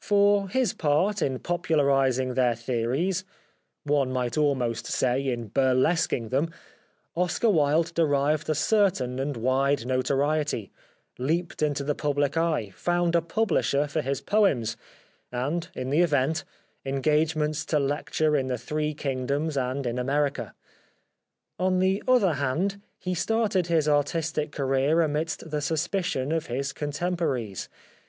For 0.00 0.48
his 0.48 0.72
part 0.74 1.22
in 1.22 1.38
popularising 1.38 2.34
their 2.34 2.56
theories— 2.56 3.22
one 3.84 4.10
might 4.10 4.36
almost 4.36 4.86
say 4.86 5.28
in 5.28 5.50
burles 5.50 6.08
quing 6.08 6.30
them— 6.30 6.50
Oscar 7.16 7.48
Wilde 7.48 7.94
derived 7.94 8.50
a 8.50 8.56
certain 8.56 9.20
and 9.20 9.36
wide 9.36 9.86
notoriety, 9.86 10.72
leaped 11.16 11.62
into 11.62 11.84
the 11.84 11.94
public 11.94 12.36
eye, 12.36 12.70
found 12.74 13.14
a 13.14 13.22
publisher 13.22 13.86
for 13.86 14.00
his 14.00 14.20
poems, 14.20 14.76
and, 15.30 15.68
in 15.76 15.90
the 15.90 16.00
event, 16.00 16.42
en 16.84 17.00
gagements 17.00 17.64
to 17.66 17.78
lecture 17.78 18.36
in 18.36 18.48
the 18.48 18.58
three 18.58 18.94
kingdoms 18.94 19.56
and 19.56 19.86
in 19.86 19.96
America. 19.96 20.56
On 21.56 21.78
the 21.78 22.02
other 22.08 22.32
hand, 22.32 22.82
he 22.98 23.14
started 23.14 23.68
his 23.68 23.88
artistic 23.88 24.50
career 24.50 25.02
amidst 25.02 25.48
the 25.52 25.60
suspicion 25.60 26.32
of 26.32 26.46
his 26.46 26.72
con 26.72 26.90
temporaries. 26.90 27.68